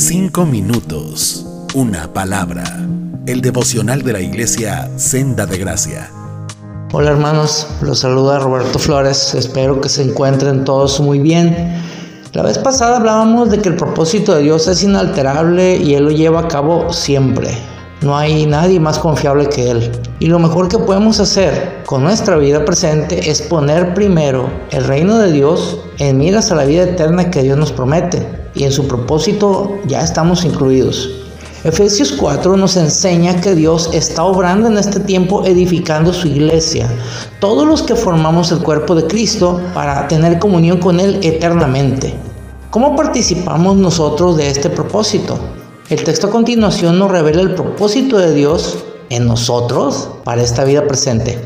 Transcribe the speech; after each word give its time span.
Cinco 0.00 0.46
minutos, 0.46 1.44
una 1.74 2.12
palabra. 2.12 2.62
El 3.26 3.40
devocional 3.40 4.02
de 4.02 4.12
la 4.12 4.20
iglesia 4.20 4.88
Senda 4.96 5.44
de 5.44 5.58
Gracia. 5.58 6.08
Hola 6.92 7.10
hermanos, 7.10 7.66
los 7.82 7.98
saluda 7.98 8.38
Roberto 8.38 8.78
Flores, 8.78 9.34
espero 9.34 9.80
que 9.80 9.88
se 9.88 10.04
encuentren 10.04 10.64
todos 10.64 11.00
muy 11.00 11.18
bien. 11.18 11.82
La 12.32 12.44
vez 12.44 12.58
pasada 12.58 12.98
hablábamos 12.98 13.50
de 13.50 13.58
que 13.58 13.70
el 13.70 13.74
propósito 13.74 14.36
de 14.36 14.44
Dios 14.44 14.68
es 14.68 14.84
inalterable 14.84 15.78
y 15.78 15.94
Él 15.94 16.04
lo 16.04 16.10
lleva 16.12 16.42
a 16.42 16.48
cabo 16.48 16.92
siempre. 16.92 17.50
No 18.00 18.16
hay 18.16 18.46
nadie 18.46 18.78
más 18.78 19.00
confiable 19.00 19.48
que 19.48 19.68
Él. 19.68 19.90
Y 20.20 20.26
lo 20.26 20.38
mejor 20.38 20.68
que 20.68 20.78
podemos 20.78 21.18
hacer 21.18 21.82
con 21.86 22.04
nuestra 22.04 22.36
vida 22.36 22.64
presente 22.64 23.28
es 23.28 23.42
poner 23.42 23.94
primero 23.94 24.48
el 24.70 24.84
reino 24.84 25.18
de 25.18 25.32
Dios 25.32 25.80
en 25.98 26.18
miras 26.18 26.52
a 26.52 26.54
la 26.54 26.66
vida 26.66 26.84
eterna 26.84 27.32
que 27.32 27.42
Dios 27.42 27.58
nos 27.58 27.72
promete. 27.72 28.37
Y 28.54 28.64
en 28.64 28.72
su 28.72 28.86
propósito 28.86 29.78
ya 29.86 30.00
estamos 30.00 30.44
incluidos. 30.44 31.10
Efesios 31.64 32.12
4 32.12 32.56
nos 32.56 32.76
enseña 32.76 33.40
que 33.40 33.54
Dios 33.56 33.90
está 33.92 34.22
obrando 34.22 34.68
en 34.68 34.78
este 34.78 35.00
tiempo 35.00 35.44
edificando 35.44 36.12
su 36.12 36.28
iglesia, 36.28 36.88
todos 37.40 37.66
los 37.66 37.82
que 37.82 37.96
formamos 37.96 38.52
el 38.52 38.60
cuerpo 38.60 38.94
de 38.94 39.08
Cristo 39.08 39.60
para 39.74 40.06
tener 40.06 40.38
comunión 40.38 40.78
con 40.78 41.00
Él 41.00 41.18
eternamente. 41.22 42.14
¿Cómo 42.70 42.94
participamos 42.94 43.76
nosotros 43.76 44.36
de 44.36 44.50
este 44.50 44.70
propósito? 44.70 45.36
El 45.90 46.04
texto 46.04 46.28
a 46.28 46.30
continuación 46.30 46.98
nos 46.98 47.10
revela 47.10 47.42
el 47.42 47.54
propósito 47.54 48.18
de 48.18 48.34
Dios 48.34 48.78
en 49.10 49.26
nosotros 49.26 50.10
para 50.22 50.42
esta 50.42 50.62
vida 50.64 50.86
presente. 50.86 51.38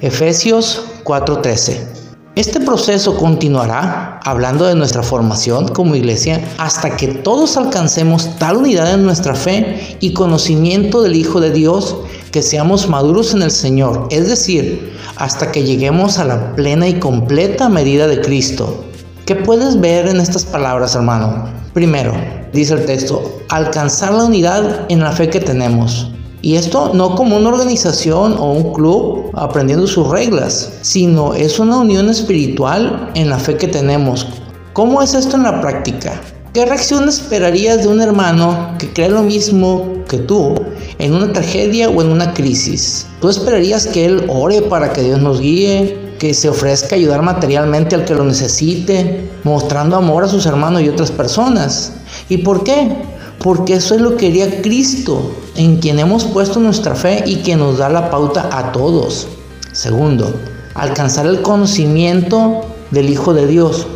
Efesios 0.00 0.82
4:13. 1.04 1.86
Este 2.34 2.60
proceso 2.60 3.16
continuará 3.16 4.09
hablando 4.24 4.66
de 4.66 4.74
nuestra 4.74 5.02
formación 5.02 5.68
como 5.68 5.94
iglesia 5.94 6.40
hasta 6.58 6.96
que 6.96 7.08
todos 7.08 7.56
alcancemos 7.56 8.36
tal 8.38 8.58
unidad 8.58 8.92
en 8.92 9.04
nuestra 9.04 9.34
fe 9.34 9.96
y 10.00 10.12
conocimiento 10.12 11.02
del 11.02 11.16
Hijo 11.16 11.40
de 11.40 11.50
Dios 11.50 11.96
que 12.30 12.42
seamos 12.42 12.88
maduros 12.88 13.34
en 13.34 13.42
el 13.42 13.50
Señor, 13.50 14.06
es 14.10 14.28
decir, 14.28 14.92
hasta 15.16 15.50
que 15.50 15.64
lleguemos 15.64 16.18
a 16.18 16.24
la 16.24 16.54
plena 16.54 16.88
y 16.88 16.98
completa 16.98 17.68
medida 17.68 18.06
de 18.06 18.20
Cristo. 18.20 18.84
¿Qué 19.26 19.34
puedes 19.36 19.80
ver 19.80 20.06
en 20.06 20.20
estas 20.20 20.44
palabras, 20.44 20.94
hermano? 20.94 21.48
Primero, 21.72 22.12
dice 22.52 22.74
el 22.74 22.84
texto, 22.84 23.40
alcanzar 23.48 24.12
la 24.12 24.24
unidad 24.24 24.86
en 24.88 25.00
la 25.00 25.12
fe 25.12 25.30
que 25.30 25.40
tenemos. 25.40 26.10
Y 26.42 26.56
esto 26.56 26.92
no 26.94 27.14
como 27.14 27.36
una 27.36 27.50
organización 27.50 28.34
o 28.38 28.52
un 28.52 28.72
club 28.72 29.30
aprendiendo 29.34 29.86
sus 29.86 30.08
reglas, 30.08 30.72
sino 30.82 31.34
es 31.34 31.58
una 31.58 31.78
unión 31.78 32.08
espiritual 32.08 33.10
en 33.14 33.28
la 33.28 33.38
fe 33.38 33.56
que 33.56 33.68
tenemos. 33.68 34.26
¿Cómo 34.72 35.02
es 35.02 35.14
esto 35.14 35.36
en 35.36 35.42
la 35.42 35.60
práctica? 35.60 36.20
¿Qué 36.54 36.64
reacción 36.64 37.08
esperarías 37.08 37.82
de 37.82 37.88
un 37.88 38.00
hermano 38.00 38.74
que 38.78 38.92
cree 38.92 39.10
lo 39.10 39.22
mismo 39.22 39.86
que 40.08 40.18
tú 40.18 40.54
en 40.98 41.14
una 41.14 41.32
tragedia 41.32 41.88
o 41.88 42.02
en 42.02 42.08
una 42.08 42.34
crisis? 42.34 43.06
¿Tú 43.20 43.28
esperarías 43.28 43.86
que 43.86 44.04
él 44.06 44.24
ore 44.28 44.62
para 44.62 44.92
que 44.92 45.02
Dios 45.02 45.20
nos 45.20 45.40
guíe, 45.40 46.10
que 46.20 46.34
se 46.34 46.50
ofrezca 46.50 46.96
ayudar 46.96 47.22
materialmente 47.22 47.94
al 47.94 48.04
que 48.04 48.14
lo 48.14 48.24
necesite, 48.24 49.30
mostrando 49.42 49.96
amor 49.96 50.22
a 50.22 50.28
sus 50.28 50.44
hermanos 50.44 50.82
y 50.82 50.88
otras 50.90 51.10
personas. 51.10 51.94
¿Y 52.28 52.36
por 52.36 52.62
qué? 52.62 52.94
Porque 53.40 53.74
eso 53.74 53.94
es 53.94 54.02
lo 54.02 54.10
que 54.10 54.26
quería 54.26 54.60
Cristo, 54.60 55.32
en 55.56 55.78
quien 55.78 55.98
hemos 55.98 56.24
puesto 56.24 56.60
nuestra 56.60 56.94
fe 56.94 57.24
y 57.26 57.36
que 57.36 57.56
nos 57.56 57.78
da 57.78 57.88
la 57.88 58.10
pauta 58.10 58.50
a 58.52 58.70
todos. 58.70 59.28
Segundo, 59.72 60.34
alcanzar 60.74 61.24
el 61.26 61.40
conocimiento 61.40 62.60
del 62.90 63.08
Hijo 63.08 63.32
de 63.32 63.46
Dios. 63.46 63.86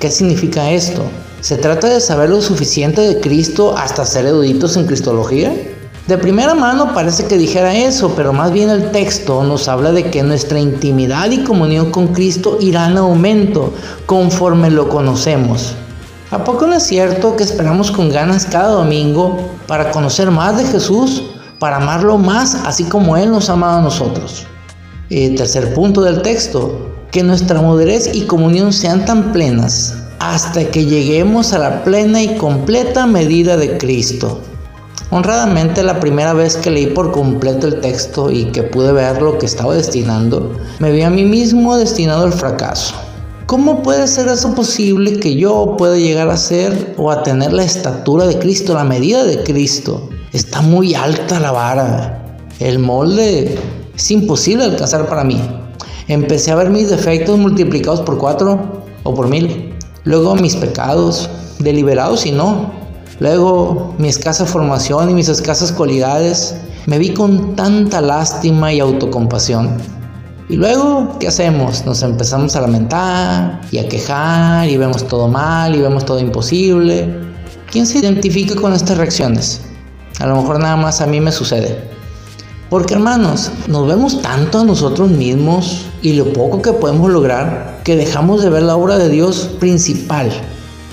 ¿Qué 0.00 0.10
significa 0.10 0.70
esto? 0.70 1.02
¿Se 1.42 1.58
trata 1.58 1.88
de 1.88 2.00
saber 2.00 2.30
lo 2.30 2.40
suficiente 2.40 3.02
de 3.02 3.20
Cristo 3.20 3.76
hasta 3.76 4.06
ser 4.06 4.24
eruditos 4.24 4.76
en 4.78 4.86
Cristología? 4.86 5.52
De 6.06 6.16
primera 6.16 6.54
mano 6.54 6.94
parece 6.94 7.26
que 7.26 7.36
dijera 7.36 7.76
eso, 7.76 8.14
pero 8.16 8.32
más 8.32 8.52
bien 8.52 8.70
el 8.70 8.90
texto 8.90 9.42
nos 9.44 9.68
habla 9.68 9.92
de 9.92 10.10
que 10.10 10.22
nuestra 10.22 10.58
intimidad 10.58 11.30
y 11.30 11.44
comunión 11.44 11.90
con 11.90 12.08
Cristo 12.08 12.56
irá 12.58 12.88
en 12.88 12.96
aumento 12.96 13.74
conforme 14.06 14.70
lo 14.70 14.88
conocemos. 14.88 15.74
¿A 16.30 16.42
poco 16.42 16.66
no 16.66 16.74
es 16.74 16.84
cierto 16.84 17.36
que 17.36 17.44
esperamos 17.44 17.90
con 17.90 18.08
ganas 18.08 18.46
cada 18.46 18.68
domingo 18.68 19.36
para 19.66 19.90
conocer 19.90 20.30
más 20.30 20.56
de 20.56 20.64
Jesús, 20.64 21.22
para 21.58 21.76
amarlo 21.76 22.16
más, 22.18 22.56
así 22.64 22.84
como 22.84 23.16
Él 23.16 23.30
nos 23.30 23.50
ha 23.50 23.52
amado 23.52 23.78
a 23.78 23.82
nosotros? 23.82 24.46
Y 25.10 25.30
tercer 25.30 25.74
punto 25.74 26.00
del 26.00 26.22
texto, 26.22 26.90
que 27.10 27.22
nuestra 27.22 27.60
madurez 27.60 28.10
y 28.14 28.22
comunión 28.22 28.72
sean 28.72 29.04
tan 29.04 29.32
plenas 29.32 29.94
hasta 30.18 30.64
que 30.64 30.86
lleguemos 30.86 31.52
a 31.52 31.58
la 31.58 31.84
plena 31.84 32.22
y 32.22 32.36
completa 32.36 33.06
medida 33.06 33.58
de 33.58 33.76
Cristo. 33.76 34.40
Honradamente 35.10 35.82
la 35.82 36.00
primera 36.00 36.32
vez 36.32 36.56
que 36.56 36.70
leí 36.70 36.86
por 36.86 37.12
completo 37.12 37.66
el 37.66 37.80
texto 37.80 38.30
y 38.30 38.46
que 38.46 38.62
pude 38.62 38.92
ver 38.92 39.20
lo 39.20 39.38
que 39.38 39.46
estaba 39.46 39.74
destinando, 39.74 40.56
me 40.78 40.90
vi 40.90 41.02
a 41.02 41.10
mí 41.10 41.24
mismo 41.24 41.76
destinado 41.76 42.24
al 42.24 42.32
fracaso. 42.32 42.94
¿Cómo 43.46 43.82
puede 43.82 44.08
ser 44.08 44.28
eso 44.28 44.54
posible 44.54 45.20
que 45.20 45.36
yo 45.36 45.74
pueda 45.76 45.98
llegar 45.98 46.30
a 46.30 46.36
ser 46.38 46.94
o 46.96 47.10
a 47.10 47.22
tener 47.22 47.52
la 47.52 47.62
estatura 47.62 48.26
de 48.26 48.38
Cristo, 48.38 48.72
la 48.72 48.84
medida 48.84 49.22
de 49.24 49.42
Cristo? 49.42 50.08
Está 50.32 50.62
muy 50.62 50.94
alta 50.94 51.38
la 51.38 51.52
vara. 51.52 52.38
El 52.58 52.78
molde 52.78 53.58
es 53.94 54.10
imposible 54.10 54.64
alcanzar 54.64 55.06
para 55.08 55.24
mí. 55.24 55.38
Empecé 56.08 56.52
a 56.52 56.54
ver 56.54 56.70
mis 56.70 56.88
defectos 56.88 57.38
multiplicados 57.38 58.00
por 58.00 58.16
cuatro 58.16 58.82
o 59.02 59.14
por 59.14 59.28
mil. 59.28 59.74
Luego 60.04 60.34
mis 60.36 60.56
pecados, 60.56 61.28
deliberados 61.58 62.24
y 62.24 62.32
no. 62.32 62.72
Luego, 63.20 63.94
mi 63.98 64.08
escasa 64.08 64.46
formación 64.46 65.10
y 65.10 65.14
mis 65.14 65.28
escasas 65.28 65.70
cualidades, 65.70 66.56
me 66.86 66.98
vi 66.98 67.10
con 67.10 67.54
tanta 67.56 68.00
lástima 68.00 68.72
y 68.72 68.80
autocompasión. 68.80 69.93
Y 70.48 70.56
luego, 70.56 71.16
¿qué 71.18 71.28
hacemos? 71.28 71.86
Nos 71.86 72.02
empezamos 72.02 72.54
a 72.54 72.60
lamentar 72.60 73.62
y 73.70 73.78
a 73.78 73.88
quejar 73.88 74.68
y 74.68 74.76
vemos 74.76 75.08
todo 75.08 75.26
mal 75.26 75.74
y 75.74 75.80
vemos 75.80 76.04
todo 76.04 76.18
imposible. 76.18 77.08
¿Quién 77.70 77.86
se 77.86 77.98
identifica 77.98 78.54
con 78.54 78.74
estas 78.74 78.98
reacciones? 78.98 79.62
A 80.20 80.26
lo 80.26 80.36
mejor 80.36 80.60
nada 80.60 80.76
más 80.76 81.00
a 81.00 81.06
mí 81.06 81.18
me 81.18 81.32
sucede. 81.32 81.90
Porque 82.68 82.92
hermanos, 82.92 83.52
nos 83.68 83.88
vemos 83.88 84.20
tanto 84.20 84.60
a 84.60 84.64
nosotros 84.64 85.08
mismos 85.10 85.86
y 86.02 86.12
lo 86.12 86.30
poco 86.32 86.60
que 86.60 86.72
podemos 86.72 87.10
lograr 87.10 87.80
que 87.82 87.96
dejamos 87.96 88.42
de 88.42 88.50
ver 88.50 88.64
la 88.64 88.76
obra 88.76 88.98
de 88.98 89.08
Dios 89.08 89.50
principal, 89.58 90.30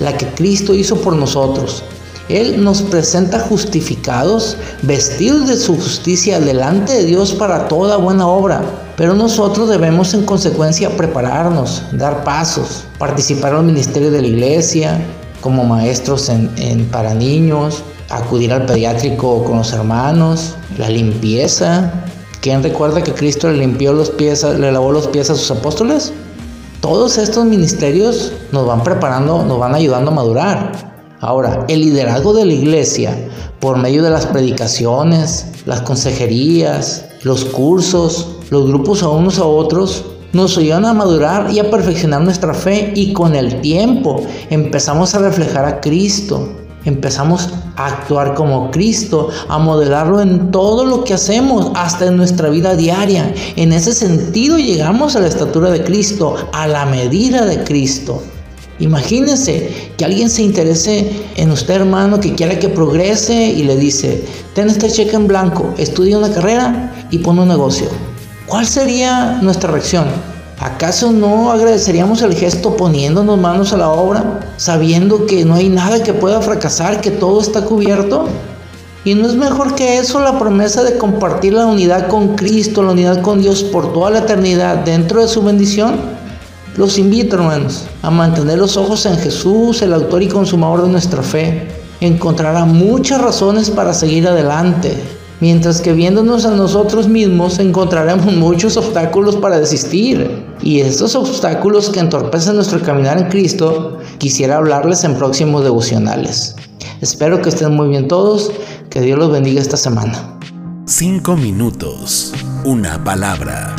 la 0.00 0.16
que 0.16 0.26
Cristo 0.28 0.74
hizo 0.74 0.96
por 0.96 1.14
nosotros, 1.14 1.82
él 2.28 2.62
nos 2.62 2.82
presenta 2.82 3.40
justificados, 3.40 4.56
vestidos 4.82 5.48
de 5.48 5.56
su 5.56 5.74
justicia 5.74 6.40
delante 6.40 6.92
de 6.92 7.04
Dios 7.04 7.32
para 7.32 7.68
toda 7.68 7.96
buena 7.96 8.26
obra. 8.26 8.62
Pero 8.96 9.14
nosotros 9.14 9.68
debemos 9.68 10.14
en 10.14 10.24
consecuencia 10.24 10.96
prepararnos, 10.96 11.82
dar 11.92 12.24
pasos, 12.24 12.84
participar 12.98 13.52
en 13.52 13.58
el 13.58 13.64
ministerio 13.66 14.10
de 14.10 14.22
la 14.22 14.28
iglesia, 14.28 15.00
como 15.40 15.64
maestros 15.64 16.28
en, 16.28 16.88
para 16.90 17.14
niños, 17.14 17.82
acudir 18.08 18.52
al 18.52 18.66
pediátrico 18.66 19.42
con 19.44 19.58
los 19.58 19.72
hermanos, 19.72 20.54
la 20.78 20.88
limpieza. 20.88 21.92
¿Quién 22.40 22.62
recuerda 22.62 23.02
que 23.02 23.12
Cristo 23.12 23.50
le 23.50 23.58
limpió 23.58 23.92
los 23.92 24.10
pies, 24.10 24.44
le 24.44 24.70
lavó 24.70 24.92
los 24.92 25.08
pies 25.08 25.30
a 25.30 25.34
sus 25.34 25.50
apóstoles? 25.50 26.12
Todos 26.80 27.18
estos 27.18 27.44
ministerios 27.44 28.32
nos 28.52 28.66
van 28.66 28.82
preparando, 28.82 29.44
nos 29.44 29.58
van 29.58 29.74
ayudando 29.74 30.10
a 30.10 30.14
madurar. 30.14 30.91
Ahora, 31.22 31.66
el 31.68 31.82
liderazgo 31.82 32.32
de 32.32 32.44
la 32.44 32.52
iglesia, 32.52 33.16
por 33.60 33.78
medio 33.78 34.02
de 34.02 34.10
las 34.10 34.26
predicaciones, 34.26 35.46
las 35.66 35.80
consejerías, 35.82 37.04
los 37.22 37.44
cursos, 37.44 38.38
los 38.50 38.66
grupos 38.66 39.04
a 39.04 39.08
unos 39.08 39.38
a 39.38 39.44
otros, 39.44 40.04
nos 40.32 40.58
ayudan 40.58 40.84
a 40.84 40.94
madurar 40.94 41.52
y 41.52 41.60
a 41.60 41.70
perfeccionar 41.70 42.22
nuestra 42.22 42.54
fe 42.54 42.90
y 42.96 43.12
con 43.12 43.36
el 43.36 43.60
tiempo 43.60 44.26
empezamos 44.50 45.14
a 45.14 45.20
reflejar 45.20 45.64
a 45.64 45.80
Cristo, 45.80 46.48
empezamos 46.84 47.50
a 47.76 47.86
actuar 47.86 48.34
como 48.34 48.72
Cristo, 48.72 49.28
a 49.48 49.58
modelarlo 49.58 50.20
en 50.20 50.50
todo 50.50 50.84
lo 50.84 51.04
que 51.04 51.14
hacemos, 51.14 51.70
hasta 51.76 52.06
en 52.06 52.16
nuestra 52.16 52.48
vida 52.48 52.74
diaria. 52.74 53.32
En 53.54 53.72
ese 53.72 53.94
sentido 53.94 54.58
llegamos 54.58 55.14
a 55.14 55.20
la 55.20 55.28
estatura 55.28 55.70
de 55.70 55.84
Cristo, 55.84 56.34
a 56.52 56.66
la 56.66 56.84
medida 56.84 57.46
de 57.46 57.62
Cristo. 57.62 58.20
Imagínense 58.82 59.92
que 59.96 60.04
alguien 60.04 60.28
se 60.28 60.42
interese 60.42 61.08
en 61.36 61.52
usted, 61.52 61.74
hermano, 61.74 62.18
que 62.18 62.34
quiera 62.34 62.58
que 62.58 62.68
progrese 62.68 63.32
y 63.32 63.62
le 63.62 63.76
dice, 63.76 64.24
ten 64.54 64.68
este 64.68 64.90
cheque 64.90 65.14
en 65.14 65.28
blanco, 65.28 65.72
estudia 65.78 66.18
una 66.18 66.32
carrera 66.32 66.92
y 67.12 67.18
pon 67.18 67.38
un 67.38 67.46
negocio. 67.46 67.86
¿Cuál 68.44 68.66
sería 68.66 69.38
nuestra 69.40 69.70
reacción? 69.70 70.06
¿Acaso 70.58 71.12
no 71.12 71.52
agradeceríamos 71.52 72.22
el 72.22 72.34
gesto 72.34 72.76
poniéndonos 72.76 73.38
manos 73.38 73.72
a 73.72 73.76
la 73.76 73.88
obra, 73.88 74.40
sabiendo 74.56 75.26
que 75.26 75.44
no 75.44 75.54
hay 75.54 75.68
nada 75.68 76.02
que 76.02 76.12
pueda 76.12 76.40
fracasar, 76.40 77.00
que 77.00 77.12
todo 77.12 77.40
está 77.40 77.64
cubierto? 77.64 78.26
¿Y 79.04 79.14
no 79.14 79.28
es 79.28 79.36
mejor 79.36 79.76
que 79.76 79.98
eso 79.98 80.18
la 80.18 80.40
promesa 80.40 80.82
de 80.82 80.98
compartir 80.98 81.52
la 81.52 81.66
unidad 81.66 82.08
con 82.08 82.34
Cristo, 82.34 82.82
la 82.82 82.90
unidad 82.90 83.22
con 83.22 83.40
Dios 83.40 83.62
por 83.62 83.92
toda 83.92 84.10
la 84.10 84.18
eternidad 84.18 84.78
dentro 84.78 85.20
de 85.20 85.28
su 85.28 85.40
bendición? 85.40 86.21
Los 86.76 86.96
invito, 86.96 87.36
hermanos, 87.36 87.84
a 88.00 88.10
mantener 88.10 88.58
los 88.58 88.78
ojos 88.78 89.04
en 89.04 89.18
Jesús, 89.18 89.82
el 89.82 89.92
autor 89.92 90.22
y 90.22 90.28
consumador 90.28 90.84
de 90.84 90.88
nuestra 90.88 91.22
fe, 91.22 91.68
encontrará 92.00 92.64
muchas 92.64 93.20
razones 93.20 93.68
para 93.68 93.92
seguir 93.92 94.26
adelante, 94.26 94.96
mientras 95.40 95.82
que 95.82 95.92
viéndonos 95.92 96.46
a 96.46 96.52
nosotros 96.52 97.08
mismos 97.08 97.58
encontraremos 97.58 98.32
muchos 98.36 98.78
obstáculos 98.78 99.36
para 99.36 99.58
desistir. 99.58 100.46
Y 100.62 100.80
estos 100.80 101.14
obstáculos 101.14 101.90
que 101.90 102.00
entorpecen 102.00 102.56
nuestro 102.56 102.80
caminar 102.80 103.18
en 103.18 103.28
Cristo, 103.28 103.98
quisiera 104.16 104.56
hablarles 104.56 105.04
en 105.04 105.14
próximos 105.16 105.64
devocionales. 105.64 106.56
Espero 107.02 107.42
que 107.42 107.50
estén 107.50 107.76
muy 107.76 107.88
bien 107.88 108.08
todos, 108.08 108.50
que 108.88 109.02
Dios 109.02 109.18
los 109.18 109.30
bendiga 109.30 109.60
esta 109.60 109.76
semana. 109.76 110.38
Cinco 110.86 111.36
minutos, 111.36 112.32
una 112.64 113.02
palabra. 113.04 113.76